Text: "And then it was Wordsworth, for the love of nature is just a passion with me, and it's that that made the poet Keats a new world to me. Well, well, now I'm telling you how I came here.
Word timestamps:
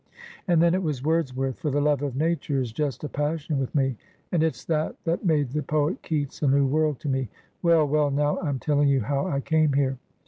"And 0.47 0.63
then 0.63 0.73
it 0.73 0.81
was 0.81 1.03
Wordsworth, 1.03 1.59
for 1.59 1.69
the 1.69 1.79
love 1.79 2.01
of 2.01 2.15
nature 2.15 2.59
is 2.59 2.71
just 2.73 3.03
a 3.03 3.07
passion 3.07 3.59
with 3.59 3.75
me, 3.75 3.97
and 4.31 4.41
it's 4.41 4.65
that 4.65 4.95
that 5.03 5.23
made 5.23 5.51
the 5.51 5.61
poet 5.61 6.01
Keats 6.01 6.41
a 6.41 6.47
new 6.47 6.65
world 6.65 6.99
to 7.01 7.07
me. 7.07 7.29
Well, 7.61 7.87
well, 7.87 8.09
now 8.09 8.39
I'm 8.39 8.57
telling 8.57 8.87
you 8.87 9.01
how 9.01 9.27
I 9.27 9.41
came 9.41 9.73
here. 9.73 9.99